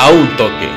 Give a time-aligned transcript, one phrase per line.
[0.00, 0.68] a un toque.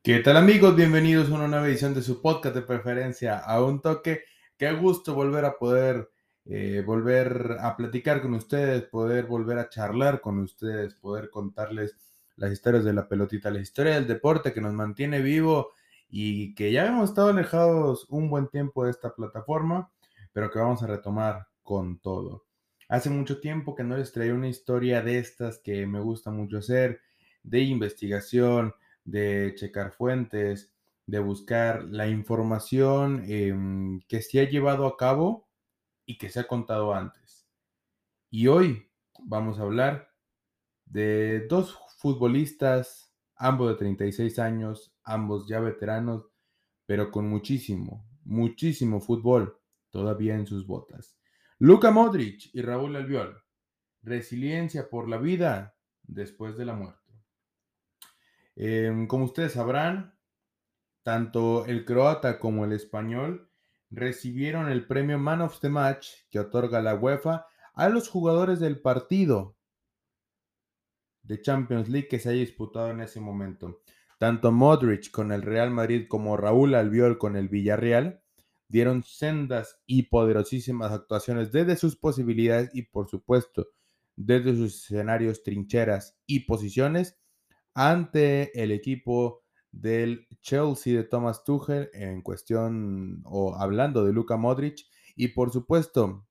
[0.00, 0.76] ¿Qué tal amigos?
[0.76, 4.22] Bienvenidos a una nueva edición de su podcast de preferencia a un toque.
[4.56, 6.08] Qué gusto volver a poder
[6.44, 11.96] eh, volver a platicar con ustedes, poder volver a charlar con ustedes, poder contarles
[12.36, 15.72] las historias de la pelotita, la historia del deporte que nos mantiene vivo
[16.08, 19.90] y que ya hemos estado alejados un buen tiempo de esta plataforma,
[20.36, 22.44] pero que vamos a retomar con todo.
[22.90, 26.58] Hace mucho tiempo que no les traía una historia de estas que me gusta mucho
[26.58, 27.00] hacer,
[27.42, 30.74] de investigación, de checar fuentes,
[31.06, 35.48] de buscar la información em, que se ha llevado a cabo
[36.04, 37.48] y que se ha contado antes.
[38.28, 38.90] Y hoy
[39.24, 40.10] vamos a hablar
[40.84, 46.26] de dos futbolistas, ambos de 36 años, ambos ya veteranos,
[46.84, 49.58] pero con muchísimo, muchísimo fútbol
[49.96, 51.16] todavía en sus botas.
[51.58, 53.42] Luka Modric y Raúl Albiol.
[54.02, 57.14] Resiliencia por la vida después de la muerte.
[58.56, 60.14] Em, como ustedes sabrán,
[61.02, 63.50] tanto el croata como el español
[63.88, 68.82] recibieron el premio Man of the Match que otorga la UEFA a los jugadores del
[68.82, 69.56] partido
[71.22, 73.80] de Champions League que se haya disputado en ese momento.
[74.18, 78.22] Tanto Modric con el Real Madrid como Raúl Albiol con el Villarreal
[78.68, 83.68] dieron sendas y poderosísimas actuaciones desde sus posibilidades y por supuesto
[84.16, 87.18] desde sus escenarios, trincheras y posiciones
[87.74, 94.86] ante el equipo del Chelsea de Thomas Tuchel en cuestión o hablando de Luka Modric
[95.14, 96.26] y por supuesto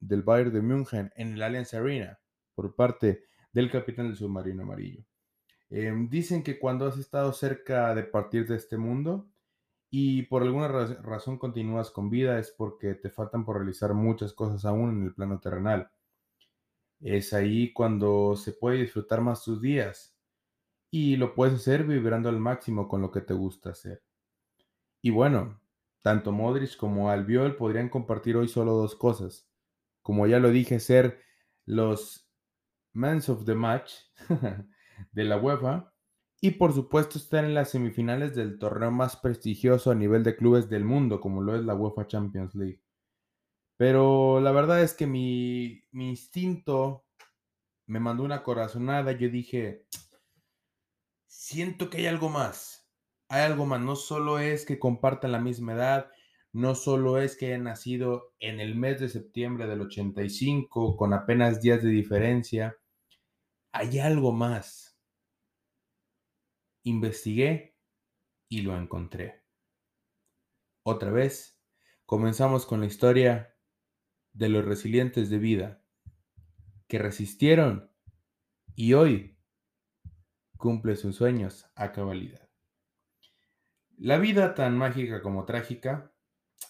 [0.00, 2.18] del Bayern de München en el Allianz Arena
[2.54, 5.04] por parte del capitán del submarino amarillo.
[5.68, 9.28] Em, dicen que cuando has estado cerca de partir de este mundo
[9.90, 14.64] y por alguna razón continúas con vida es porque te faltan por realizar muchas cosas
[14.64, 15.90] aún en el plano terrenal.
[17.00, 20.16] Es ahí cuando se puede disfrutar más tus días
[20.90, 24.02] y lo puedes hacer vibrando al máximo con lo que te gusta hacer.
[25.02, 25.60] Y bueno,
[26.02, 29.48] tanto Modric como Albiol podrían compartir hoy solo dos cosas.
[30.02, 31.20] Como ya lo dije, ser
[31.64, 32.28] los
[32.92, 33.92] Mans of the Match
[35.12, 35.92] de la UEFA
[36.40, 40.68] y por supuesto estar en las semifinales del torneo más prestigioso a nivel de clubes
[40.68, 42.82] del mundo, como lo es la UEFA Champions League.
[43.76, 47.06] Pero la verdad es que mi, mi instinto
[47.86, 49.12] me mandó una corazonada.
[49.12, 49.86] Yo dije,
[51.26, 52.90] siento que hay algo más.
[53.28, 53.80] Hay algo más.
[53.80, 56.10] No solo es que compartan la misma edad,
[56.52, 61.60] no solo es que hayan nacido en el mes de septiembre del 85 con apenas
[61.60, 62.76] días de diferencia.
[63.72, 64.85] Hay algo más.
[66.86, 67.76] Investigué
[68.48, 69.42] y lo encontré.
[70.84, 71.60] Otra vez,
[72.04, 73.56] comenzamos con la historia
[74.32, 75.84] de los resilientes de vida
[76.86, 77.90] que resistieron
[78.76, 79.36] y hoy
[80.56, 82.48] cumple sus sueños a cabalidad.
[83.98, 86.14] La vida, tan mágica como trágica,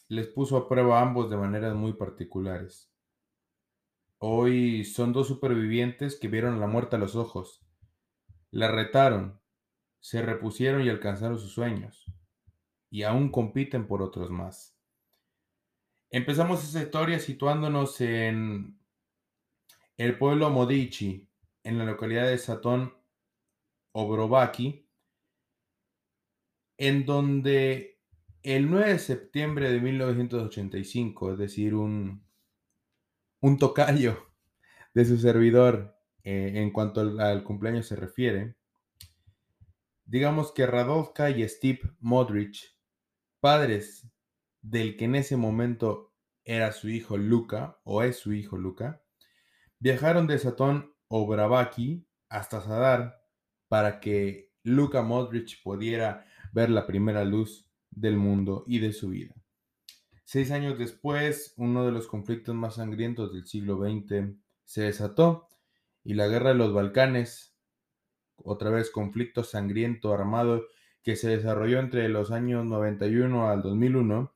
[0.08, 2.90] les puso a prueba a ambos de maneras muy particulares.
[4.16, 7.68] Hoy son dos supervivientes que vieron la muerte a los ojos,
[8.50, 9.42] la retaron,
[10.06, 12.06] se repusieron y alcanzaron sus sueños,
[12.90, 14.78] y aún compiten por otros más.
[16.12, 18.78] Empezamos esta historia situándonos en
[19.96, 21.28] el pueblo Modici,
[21.64, 22.94] en la localidad de Satón,
[23.90, 24.88] Obrovaki,
[26.78, 27.98] en donde
[28.44, 32.24] el 9 de septiembre de 1985, es decir, un,
[33.40, 34.24] un tocayo
[34.94, 38.54] de su servidor eh, en cuanto al, cumpleaños se refiere,
[40.06, 42.56] digamos que Radovka y Steve Modric,
[43.40, 44.08] padres
[44.62, 49.02] del que en ese momento era su hijo Luca, o es su hijo Luca,
[49.78, 53.20] viajaron de Satón Obravaki hasta Sadar
[53.68, 59.34] para que Luka Modric pudiera ver la primera luz del mundo y de su vida.
[60.24, 65.48] Seis años después, uno de los conflictos más sangrientos del siglo XX se desató
[66.02, 67.55] y la guerra de los Balcanes,
[68.36, 70.66] otra vez conflicto sangriento armado
[71.02, 74.34] que se desarrolló entre los años 91 al 2001,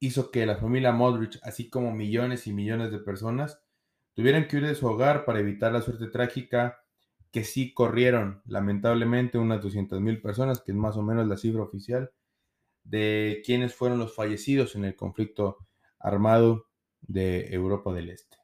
[0.00, 3.62] hizo que la familia Modric, así como millones y millones de personas,
[4.14, 6.84] tuvieran que huir de su hogar para evitar la suerte trágica
[7.30, 12.12] que sí corrieron, lamentablemente, unas 200.000 personas, que es más o menos la cifra oficial,
[12.84, 15.66] de quienes fueron los fallecidos en el conflicto
[15.98, 16.66] armado
[17.00, 18.36] de Europa del Este.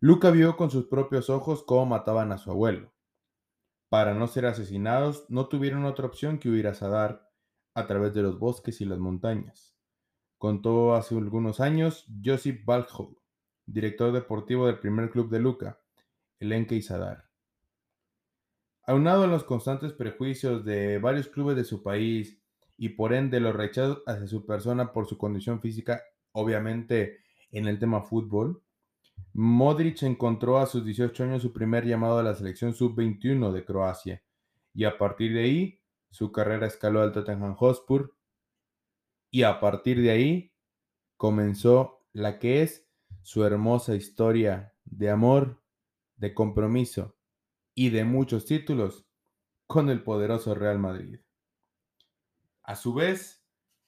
[0.00, 2.92] Luca vio con sus propios ojos cómo mataban a su abuelo.
[3.88, 7.30] Para no ser asesinados, no tuvieron otra opción que huir a Sadar
[7.74, 9.76] a través de los bosques y las montañas.
[10.38, 13.16] contó hace algunos años Josip Baljo,
[13.64, 15.80] director deportivo del primer club de Luca,
[16.40, 17.30] el Enke Sadar.
[18.82, 22.40] Aunado a los constantes prejuicios de varios clubes de su país
[22.76, 27.78] y por ende los rechazos hacia su persona por su condición física, obviamente en el
[27.78, 28.62] tema fútbol,
[29.38, 34.22] Modric encontró a sus 18 años su primer llamado a la selección sub-21 de Croacia
[34.72, 38.16] y a partir de ahí su carrera escaló al Tottenham Hotspur
[39.30, 40.54] y a partir de ahí
[41.18, 42.88] comenzó la que es
[43.20, 45.62] su hermosa historia de amor,
[46.16, 47.18] de compromiso
[47.74, 49.06] y de muchos títulos
[49.66, 51.20] con el poderoso Real Madrid.
[52.62, 53.44] A su vez,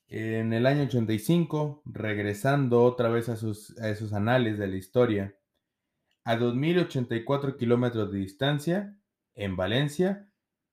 [0.08, 5.37] en el año 85, regresando otra vez a, a esos anales de la historia,
[6.28, 8.94] a 2.084 kilómetros de distancia,
[9.34, 10.28] en Valencia,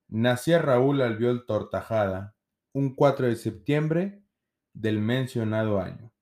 [0.06, 2.36] nacía Raúl Albiol Tortajada,
[2.74, 4.22] un 4 de septiembre
[4.74, 6.12] del mencionado año.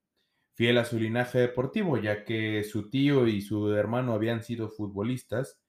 [0.52, 5.60] Fiel a su linaje deportivo, ya que su tío y su hermano habían sido futbolistas,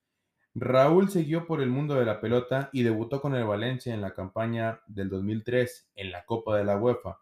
[0.54, 4.14] Raúl siguió por el mundo de la pelota y debutó con el Valencia en la
[4.14, 7.18] campaña del 2003 en la Copa de la UEFA,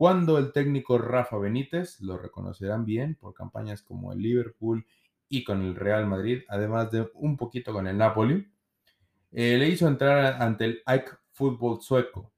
[0.00, 4.86] cuando el técnico Rafa Benítez, lo reconocerán bien por campañas como el Liverpool
[5.30, 8.52] y con el Real Madrid, además de un poquito con el Napoli,
[9.30, 12.32] eh, le hizo entrar ante el Ike Fútbol sueco.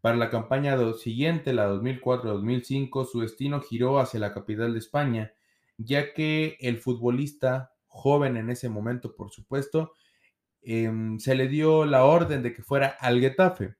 [0.00, 5.34] Para la campaña siguiente, la 2004-2005, su destino giró hacia la capital de España,
[5.76, 9.92] ya que el futbolista joven en ese momento, por supuesto,
[10.62, 13.76] em, se le dio la orden de que fuera al Getafe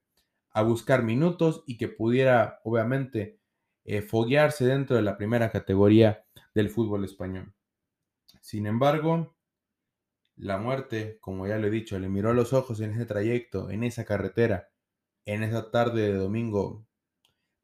[0.50, 3.40] a buscar minutos y que pudiera, obviamente,
[3.84, 7.54] eh, foguearse dentro de la primera categoría del fútbol español.
[8.42, 9.36] Sin embargo,
[10.34, 13.70] la muerte, como ya lo he dicho, le miró a los ojos en ese trayecto,
[13.70, 14.72] en esa carretera,
[15.24, 16.84] en esa tarde de domingo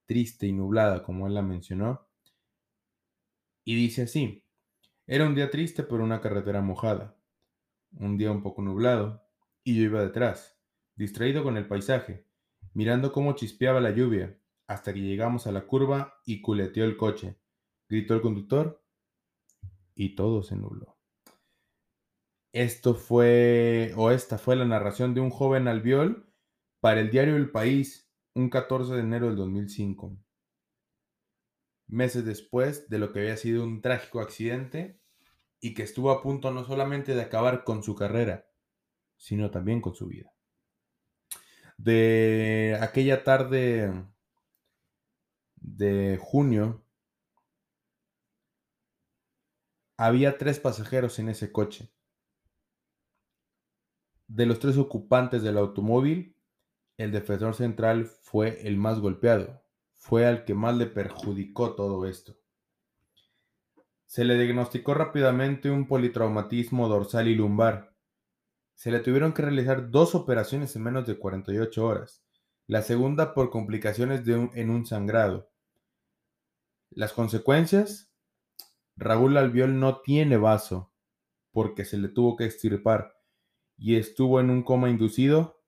[0.07, 2.09] triste y nublada, como él la mencionó.
[3.65, 4.47] Y dice así,
[5.05, 7.19] era un día triste por una carretera mojada,
[7.99, 9.27] un día un poco nublado,
[9.65, 10.61] y yo iba detrás,
[10.95, 12.25] distraído con el paisaje,
[12.73, 14.39] mirando cómo chispeaba la lluvia,
[14.69, 17.37] hasta que llegamos a la curva y culeteó el coche.
[17.89, 18.88] Gritó el conductor
[19.99, 20.97] y todo se nubló.
[22.53, 26.33] Esto fue, o esta fue la narración de un joven albiol
[26.81, 30.17] para el diario El País, un 14 de enero del 2005.
[31.89, 35.01] Meses después de lo que había sido un trágico accidente
[35.61, 38.47] y que estuvo a punto no solamente de acabar con su carrera,
[39.17, 40.33] sino también con su vida.
[41.77, 43.93] De aquella tarde
[45.57, 46.85] de junio
[50.01, 51.91] Había tres pasajeros en ese coche.
[54.29, 56.37] De los tres ocupantes del automóvil,
[56.99, 59.61] el defensor central fue el más golpeado.
[59.97, 62.37] Fue al que más le perjudicó todo esto.
[64.07, 67.93] Se le diagnosticó rápidamente un politraumatismo dorsal y lumbar.
[68.77, 72.23] Se le tuvieron que realizar dos operaciones en menos de 48 horas.
[72.69, 75.51] La segunda por complicaciones de en un sangrado.
[76.91, 78.08] Las consecuencias,
[78.99, 80.93] Raúl Albiol no tiene vaso
[81.53, 83.17] porque se le tuvo que extirpar
[83.77, 85.63] y estuvo en un coma inducido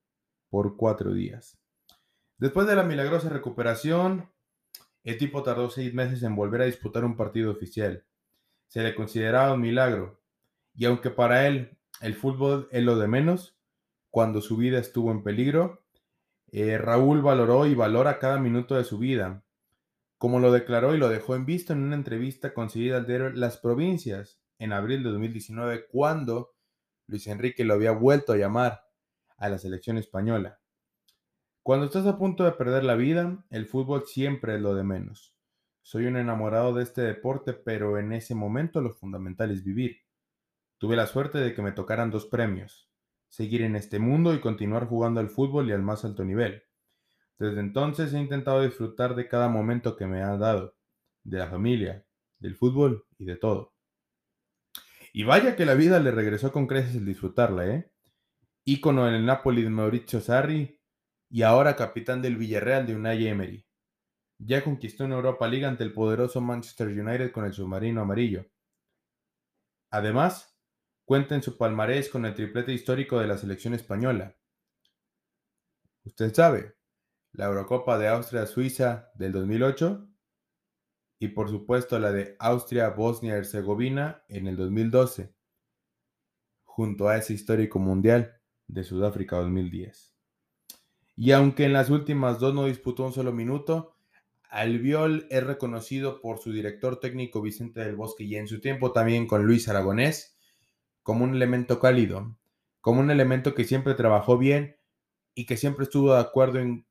[0.48, 1.56] por cuatro días.
[2.38, 4.32] Después de la milagrosa recuperación,
[5.04, 8.04] el tipo tardó seis meses en volver a disputar un partido oficial.
[8.66, 10.20] Se le consideraba un milagro,
[10.74, 13.56] y aunque para él el fútbol es lo de menos,
[14.10, 15.84] cuando su vida estuvo en peligro,
[16.50, 19.44] eh, Raúl valoró y valora cada minuto de su vida,
[20.20, 23.56] como lo declaró y lo dejó en visto en una entrevista concedida al diario Las
[23.56, 26.52] Provincias en abril de 2019, cuando
[27.06, 28.82] Luis Enrique lo había vuelto a llamar
[29.38, 30.60] a la selección española.
[31.62, 35.34] Cuando estás a punto de perder la vida, el fútbol siempre es lo de menos.
[35.80, 40.02] Soy un enamorado de este deporte, pero en ese momento lo fundamental es vivir.
[40.76, 42.90] Tuve la suerte de que me tocaran dos premios,
[43.30, 46.62] seguir en este mundo y continuar jugando al fútbol y al más alto nivel.
[47.40, 50.76] Desde entonces he intentado disfrutar de cada momento que me ha dado,
[51.24, 52.04] de la familia,
[52.38, 53.72] del fútbol y de todo.
[55.14, 57.90] Y vaya que la vida le regresó con creces el disfrutarla, ¿eh?
[58.66, 60.82] Ícono en el Napoli de Mauricio Sarri
[61.30, 63.66] y ahora capitán del Villarreal de Unai Emery.
[64.38, 68.44] Ya conquistó una Europa League ante el poderoso Manchester United con el submarino amarillo.
[69.90, 70.54] Además,
[71.06, 74.36] cuenta en su palmarés con el triplete histórico de la selección española.
[76.04, 76.79] Usted sabe,
[77.32, 80.08] la Eurocopa de Austria-Suiza del 2008
[81.18, 85.34] y por supuesto la de Austria-Bosnia-Herzegovina en el 2012,
[86.64, 90.14] junto a ese histórico mundial de Sudáfrica 2010.
[91.16, 93.96] Y aunque en las últimas dos no disputó un solo minuto,
[94.48, 99.26] Albiol es reconocido por su director técnico Vicente del Bosque y en su tiempo también
[99.26, 100.38] con Luis Aragonés
[101.02, 102.36] como un elemento cálido,
[102.80, 104.76] como un elemento que siempre trabajó bien
[105.34, 106.86] y que siempre estuvo de acuerdo en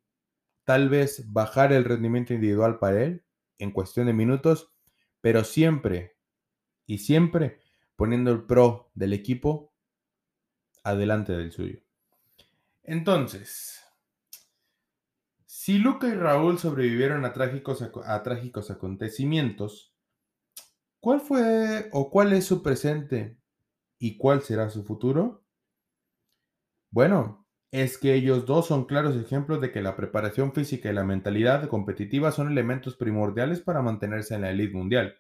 [0.70, 3.26] tal vez bajar el rendimiento individual para él
[3.58, 4.72] en cuestión de minutos,
[5.20, 6.16] pero siempre
[6.86, 7.60] y siempre
[7.96, 9.74] poniendo el pro del equipo
[10.84, 11.80] adelante del suyo.
[12.84, 13.84] Entonces,
[15.48, 19.96] si Luca y Raúl sobrevivieron a trágicos, a trágicos acontecimientos,
[21.00, 23.40] ¿cuál fue o cuál es su presente
[23.98, 25.44] y cuál será su futuro?
[26.92, 31.04] Bueno, es que ellos dos son claros ejemplos de que la preparación física y la
[31.04, 35.16] mentalidad competitiva son elementos primordiales para mantenerse en la elite mundial.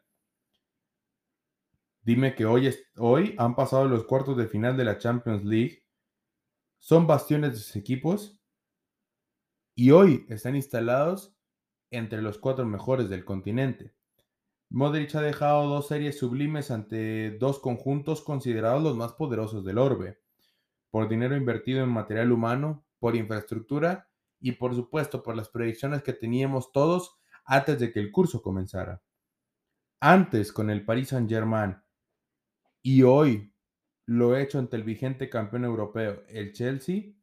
[2.02, 5.84] Dime que hoy, hoy han pasado los cuartos de final de la Champions League,
[6.80, 8.42] son bastiones de sus equipos
[9.76, 11.36] y hoy están instalados
[11.92, 13.94] entre los cuatro mejores del continente.
[14.70, 20.20] Modric ha dejado dos series sublimes ante dos conjuntos considerados los más poderosos del orbe
[20.90, 26.14] por dinero invertido en material humano, por infraestructura y por supuesto por las proyecciones que
[26.14, 29.02] teníamos todos antes de que el curso comenzara.
[30.00, 31.78] Antes con el Paris Saint-Germain
[32.82, 33.54] y hoy
[34.06, 37.14] lo he hecho ante el vigente campeón europeo, el Chelsea,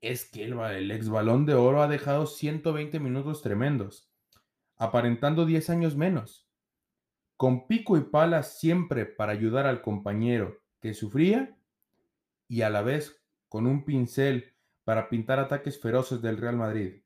[0.00, 4.10] es que el, el ex balón de oro ha dejado 120 minutos tremendos,
[4.76, 6.48] aparentando 10 años menos,
[7.36, 11.55] con pico y pala siempre para ayudar al compañero que sufría
[12.48, 17.02] y a la vez con un pincel para pintar ataques feroces del Real Madrid.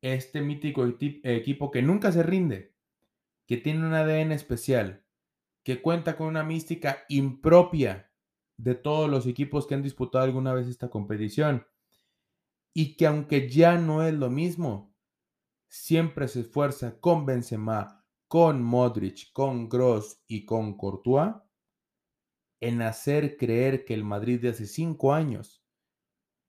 [0.00, 2.74] Este mítico equipo que nunca se rinde,
[3.46, 5.04] que tiene un ADN especial,
[5.62, 8.10] que cuenta con una mística impropia
[8.56, 11.66] de todos los equipos que han disputado alguna vez esta competición
[12.72, 14.94] y que aunque ya no es lo mismo,
[15.68, 21.34] siempre se esfuerza con Benzema, con Modric, con Gross y con Courtois
[22.60, 25.64] en hacer creer que el Madrid de hace cinco años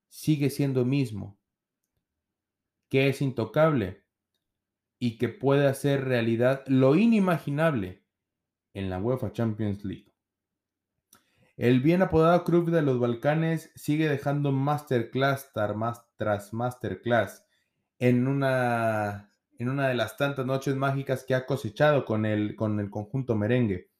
[0.10, 1.40] sigue siendo mismo,
[2.90, 4.04] que es intocable
[5.00, 8.04] y que puede hacer realidad lo inimaginable
[8.74, 10.14] en la UEFA Champions League.
[11.56, 17.46] El bien apodado Club de los Balcanes sigue dejando masterclass tras masterclass
[18.00, 22.80] en una, en una de las tantas noches mágicas que ha cosechado con el, con
[22.80, 23.91] el conjunto merengue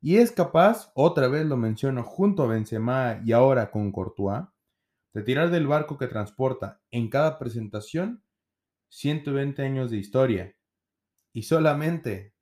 [0.00, 4.44] y es capaz, otra vez lo menciono, junto a Benzema y ahora con Courtois,
[5.12, 8.22] de tirar del barco que transporta en cada presentación
[8.90, 10.56] 120 años de historia
[11.32, 12.34] y solamente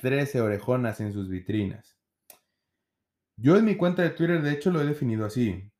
[0.00, 1.98] 13 orejonas en sus vitrinas.
[3.36, 5.70] Yo en mi cuenta de Twitter de hecho lo he definido así.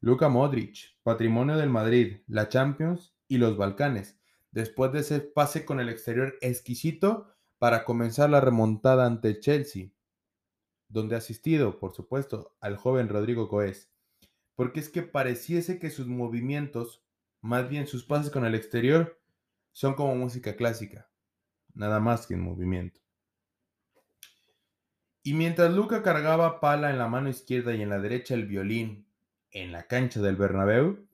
[0.00, 4.18] Luka Modric, patrimonio del Madrid, la Champions y los Balcanes,
[4.50, 7.26] después de ese pase con el exterior exquisito
[7.58, 9.90] para comenzar la remontada ante Chelsea
[10.90, 13.90] donde asistido, por supuesto, al joven Rodrigo Coes,
[14.56, 17.02] porque es que pareciese que sus movimientos,
[17.40, 19.18] más bien sus pases con el exterior,
[19.72, 21.08] son como música clásica,
[21.72, 23.00] nada más que en movimiento.
[25.22, 29.06] Y mientras Luca cargaba pala en la mano izquierda y en la derecha el violín
[29.52, 31.08] en la cancha del Bernabéu,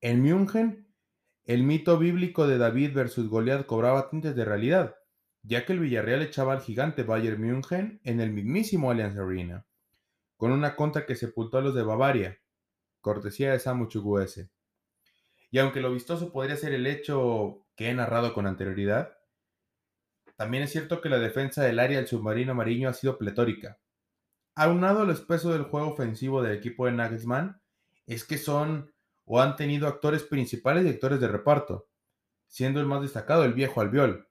[0.00, 0.86] en München,
[1.44, 4.97] el mito bíblico de David versus Goliat cobraba tintes de realidad
[5.48, 9.66] ya que el Villarreal echaba al gigante Bayern München en el mismísimo Allianz Arena,
[10.36, 12.38] con una contra que sepultó a los de Bavaria,
[13.00, 14.50] cortesía de Samu Chukwueze.
[15.50, 19.16] Y aunque lo vistoso podría ser el hecho que he narrado con anterioridad,
[20.36, 23.80] también es cierto que la defensa del área del submarino amarillo ha sido pletórica.
[24.54, 27.62] Aunado al espeso del juego ofensivo del equipo de Nagelsmann,
[28.06, 28.92] es que son
[29.24, 31.88] o han tenido actores principales y actores de reparto,
[32.48, 34.27] siendo el más destacado el viejo Albiol,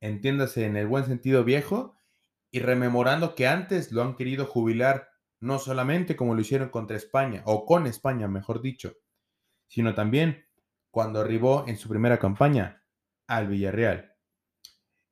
[0.00, 1.96] entiéndase en el buen sentido viejo,
[2.50, 5.08] y rememorando que antes lo han querido jubilar
[5.40, 8.94] no solamente como lo hicieron contra España, o con España, mejor dicho,
[9.68, 10.46] sino también
[10.90, 12.82] cuando arribó en su primera campaña
[13.26, 14.14] al Villarreal.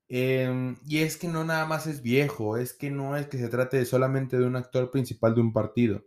[0.09, 3.49] Em, y es que no nada más es viejo, es que no es que se
[3.49, 6.07] trate solamente de un actor principal de un partido,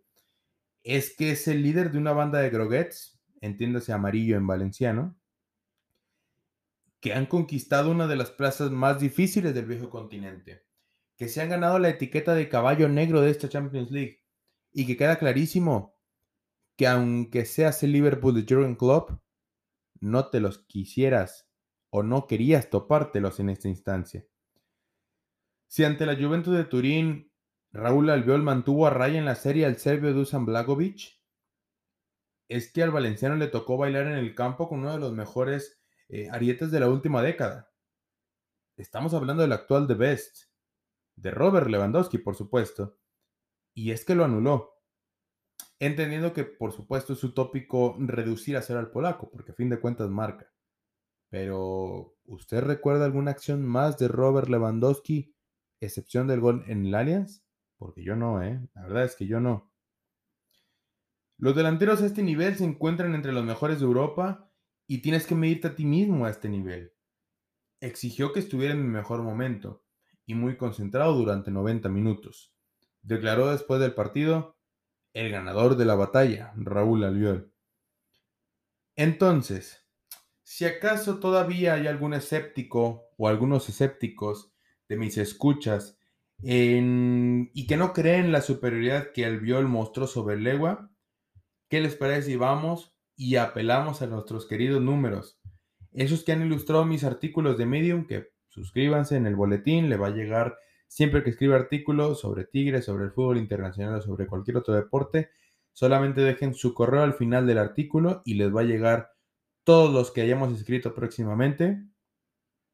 [0.83, 5.18] es que es el líder de una banda de groguets, entiéndase amarillo en valenciano,
[6.99, 10.65] que han conquistado una de las plazas más difíciles del viejo continente,
[11.15, 14.23] que se han ganado la etiqueta de caballo negro de esta Champions League
[14.71, 15.97] y que queda clarísimo
[16.75, 19.11] que aunque seas el Liverpool de Jurgen Klopp,
[19.99, 21.49] no te los quisieras
[21.89, 24.25] o no querías topártelos en esta instancia.
[25.67, 27.31] Si ante la Juventus de Turín
[27.71, 31.19] Raúl Albiol mantuvo a raya en la serie al serbio Dusan Blagovic,
[32.47, 35.78] es que al valenciano le tocó bailar en el campo con uno de los mejores
[36.09, 37.71] eh, arietes de la última década.
[38.75, 40.45] Estamos hablando del actual The Best,
[41.15, 42.97] de Robert Lewandowski, por supuesto.
[43.75, 44.73] Y es que lo anuló.
[45.79, 49.79] Entendiendo que, por supuesto, es utópico reducir a cero al polaco, porque a fin de
[49.79, 50.51] cuentas marca.
[51.29, 55.35] Pero, ¿usted recuerda alguna acción más de Robert Lewandowski,
[55.79, 57.43] excepción del gol en el Allianz?
[57.77, 58.59] Porque yo no, ¿eh?
[58.73, 59.71] La verdad es que yo no.
[61.37, 64.48] Los delanteros a este nivel se encuentran entre los mejores de Europa
[64.91, 66.91] y tienes que medirte a ti mismo a este nivel.
[67.79, 69.85] Exigió que estuviera en mi mejor momento
[70.25, 72.55] y muy concentrado durante 90 minutos.
[73.03, 74.57] Declaró después del partido
[75.13, 77.53] el ganador de la batalla, Raúl Albiol.
[78.95, 79.87] Entonces,
[80.41, 84.55] si acaso todavía hay algún escéptico o algunos escépticos
[84.87, 85.99] de mis escuchas
[86.41, 90.91] y que no creen la superioridad que Albiol mostró sobre Legua,
[91.69, 95.41] ¿qué les parece si vamos y apelamos a nuestros queridos números?
[95.91, 100.07] Esos que han ilustrado mis artículos de Medium, que suscríbanse en el boletín, le va
[100.07, 100.57] a llegar
[100.87, 105.31] siempre que escriba artículos sobre Tigres, sobre el fútbol internacional o sobre cualquier otro deporte,
[105.73, 109.11] solamente dejen su correo al final del artículo y les va a llegar
[109.65, 111.83] todos los que hayamos escrito próximamente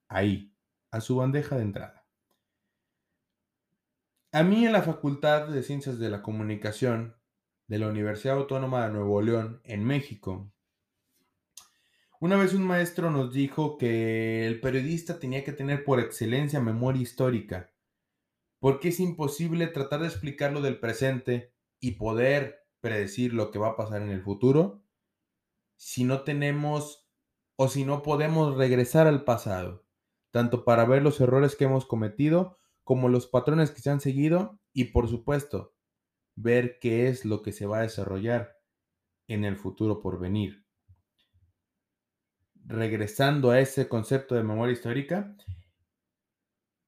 [0.07, 0.53] ahí,
[0.91, 2.05] a su bandeja de entrada.
[4.31, 7.15] A mí en la Facultad de Ciencias de la Comunicación
[7.67, 10.51] de la Universidad Autónoma de Nuevo León, en México,
[12.19, 17.01] una vez un maestro nos dijo que el periodista tenía que tener por excelencia memoria
[17.01, 17.71] histórica
[18.65, 23.69] porque es imposible tratar de explicar lo del presente y poder predecir lo que va
[23.69, 24.81] a pasar en el futuro
[25.75, 27.07] si no tenemos
[27.57, 29.85] o si no podemos regresar al pasado,
[30.31, 34.59] tanto para ver los errores que hemos cometido como los patrones que se han seguido
[34.73, 35.74] y por supuesto
[36.35, 38.57] ver qué es lo que se va a desarrollar
[39.27, 40.65] en el futuro por venir.
[42.65, 45.35] Regresando a ese concepto de memoria histórica,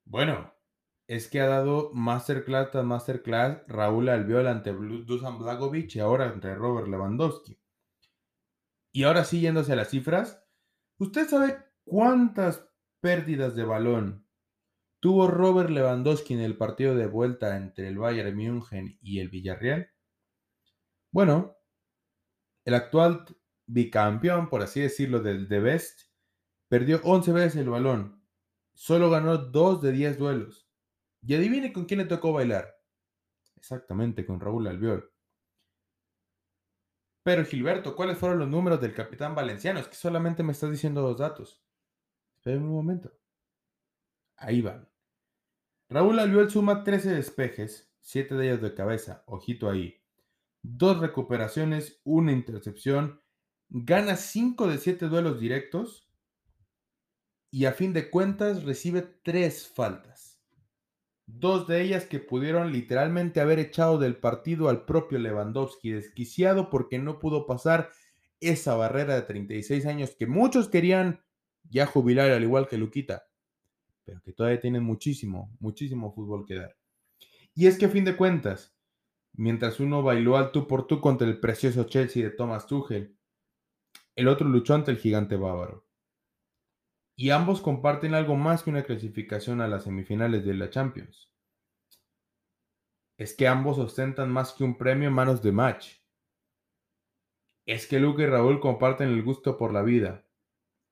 [0.06, 0.54] bueno,
[1.08, 6.54] es que ha dado masterclass tras masterclass Raúl Albiol ante Dusan Blagovic y ahora ante
[6.54, 7.60] Robert Lewandowski.
[8.92, 10.44] Y ahora sí, yéndose a las cifras,
[10.98, 12.68] ¿usted sabe cuántas
[13.00, 14.27] pérdidas de balón
[15.00, 19.90] tuvo Robert Lewandowski en el partido de vuelta entre el Bayern München y el Villarreal?
[21.12, 21.58] Bueno,
[22.66, 23.26] el actual
[23.66, 26.02] bicampeón, por así decirlo, del The Best,
[26.68, 28.24] perdió 11 veces el balón.
[28.74, 30.70] Solo ganó 2 de 10 duelos.
[31.22, 32.76] Y adivine con quién le tocó bailar.
[33.56, 35.12] Exactamente, con Raúl Albiol.
[37.24, 39.80] Pero Gilberto, ¿cuáles fueron los números del capitán valenciano?
[39.80, 41.62] Es que solamente me estás diciendo dos datos.
[42.38, 43.17] Espera un momento.
[44.38, 44.90] Ahí van.
[45.90, 50.02] Raúl Albiol suma 13 despejes, 7 de ellos de cabeza, ojito ahí.
[50.62, 53.22] Dos recuperaciones, una intercepción,
[53.70, 56.10] gana 5 de 7 duelos directos
[57.52, 60.28] y a fin de cuentas recibe 3 faltas
[61.28, 66.98] dos de ellas que pudieron literalmente haber echado del partido al propio Lewandowski, desquiciado porque
[66.98, 67.92] no pudo pasar
[68.40, 71.22] esa barrera de 36 años que muchos querían
[71.70, 73.27] ya jubilar al igual que Luquita,
[74.08, 76.78] pero que todavía tienen muchísimo, muchísimo fútbol que dar.
[77.54, 78.74] Y es que a fin de cuentas,
[79.34, 83.18] mientras uno bailó al tú por tú contra el precioso Chelsea de Thomas Tuchel,
[84.16, 85.86] el otro luchó ante el gigante bávaro
[87.18, 91.34] y ambos comparten algo más que una clasificación a las semifinales de la Champions.
[93.18, 95.96] Es que ambos ostentan más que un premio en manos de match.
[97.66, 100.26] Es que Luke y Raúl comparten el gusto por la vida,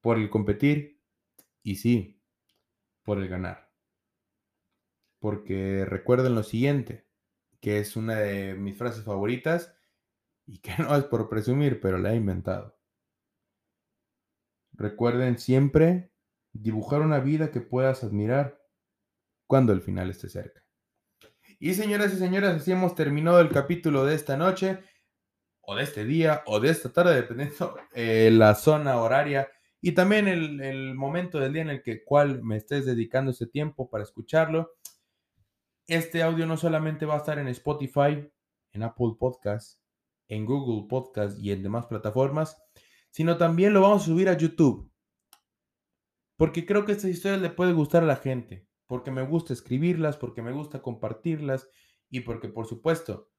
[0.02, 1.00] por el competir
[1.64, 2.15] y sí,
[3.06, 3.72] por el ganar.
[5.20, 7.08] Porque recuerden lo siguiente,
[7.62, 9.74] que es una de mis frases favoritas
[10.46, 12.78] y que no es por presumir, pero la he inventado.
[14.74, 16.12] Recuerden siempre
[16.52, 18.62] dibujar una vida que puedas admirar
[19.48, 20.66] cuando el final esté cerca.
[21.60, 24.80] Y señoras y señores, así hemos terminado el capítulo de esta noche,
[25.62, 29.50] o de este día, o de esta tarde, dependiendo eh, la zona horaria
[29.86, 33.88] y también el, momento del día en el que cual me estés dedicando ese tiempo
[33.88, 34.72] para escucharlo.
[35.86, 38.28] Este audio no solamente va a estar en Spotify,
[38.72, 39.80] en Apple Podcasts,
[40.28, 42.60] en Google Podcasts y en demás plataformas,
[43.12, 44.92] sino también lo vamos a subir a YouTube.
[46.36, 50.18] Porque creo que esta historia le puede gustar a la gente, porque me gusta escribirlas,
[50.18, 51.70] porque me gusta compartirlas
[52.10, 53.30] y porque, por supuesto,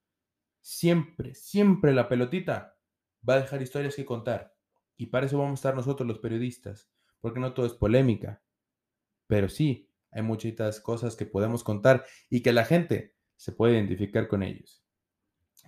[0.61, 2.79] siempre, siempre la pelotita
[3.29, 4.56] va a dejar historias que contar.
[4.97, 8.43] Y para eso vamos a estar nosotros los periodistas, porque no todo es polémica.
[9.27, 14.29] Pero sí, hay muchas cosas que podemos contar y que la gente se puede identificar
[14.29, 14.83] con ellos.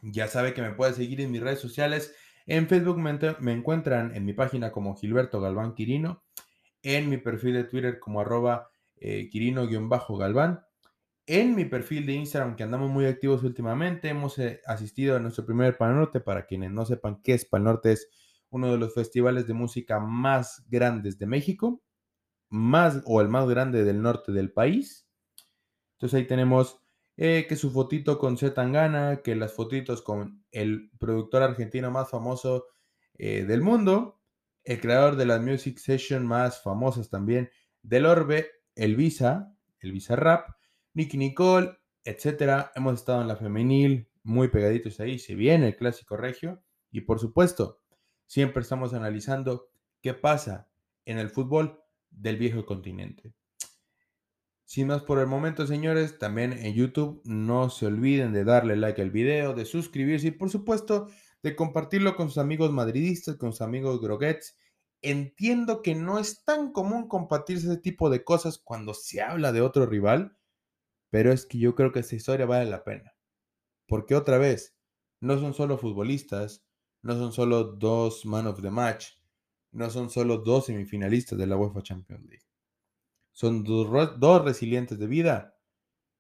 [0.02, 2.14] Ya sabe que me puede seguir en mis redes sociales.
[2.46, 6.24] En Facebook me, encuentran en mi página como Gilberto Galván Quirino
[6.82, 10.64] en mi perfil de Twitter como arroba eh, Quirino-Galván.
[11.26, 15.44] En mi perfil de Instagram, que andamos muy activos últimamente, hemos eh, asistido a nuestro
[15.44, 16.20] primer Pal Norte.
[16.20, 18.08] Para quienes no sepan qué es Pal Norte, es
[18.50, 21.82] uno de los festivales de música más grandes de México,
[22.50, 25.08] más o el más grande del norte del país.
[25.92, 26.80] Entonces ahí tenemos
[27.16, 32.10] eh, que su fotito con Z Tangana, que las fotitos con el productor argentino más
[32.10, 32.66] famoso
[33.14, 34.20] eh, del mundo,
[34.64, 37.50] el creador de las music session más famosas también
[37.82, 40.50] del Orbe, el Visa, el Visa Rap,
[40.94, 42.70] Nicky Nicole, etcétera.
[42.74, 47.18] Hemos estado en la femenil, muy pegaditos ahí, se viene el clásico regio y por
[47.18, 47.80] supuesto,
[48.28, 50.68] siempre estamos analizando qué pasa
[51.06, 53.34] en el fútbol del viejo continente.
[54.64, 59.00] Sin más por el momento, señores, también en YouTube no se olviden de darle like
[59.00, 61.08] al video, de suscribirse y por supuesto
[61.42, 64.58] de compartirlo con sus amigos madridistas, con sus amigos groguets.
[65.00, 69.62] Entiendo que no es tan común compartir ese tipo de cosas cuando se habla de
[69.62, 70.36] otro rival,
[71.08, 73.14] pero es que yo creo que esta historia vale la pena.
[73.86, 74.76] Porque otra vez,
[75.20, 76.67] no son solo futbolistas,
[77.02, 79.12] no son solo dos man of the match,
[79.72, 82.46] no son solo dos semifinalistas de la UEFA Champions League.
[83.32, 85.56] Son dos, resilientes de vida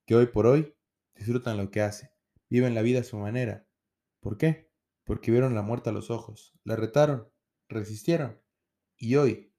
[0.06, 0.74] que hoy por hoy
[1.14, 2.10] disfrutan lo que hacen,
[2.48, 3.66] viven la vida a su manera.
[4.20, 4.70] ¿Por qué?
[5.04, 7.28] Porque vieron la muerte a los ojos, la retaron,
[7.68, 8.40] resistieron
[8.96, 9.52] y hoy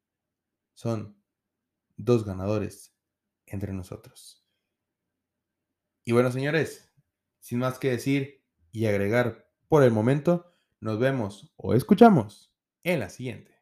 [0.74, 1.22] son
[1.98, 2.96] dos ganadores
[3.46, 4.46] entre nosotros.
[6.06, 6.94] Y bueno, señores,
[7.40, 13.10] sin más que decir y agregar por el momento, nos vemos o escuchamos en la
[13.10, 13.59] siguiente.